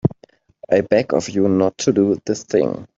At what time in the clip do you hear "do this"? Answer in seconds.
1.93-2.43